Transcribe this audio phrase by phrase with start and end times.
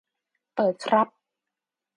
[0.55, 1.07] เปิดครับ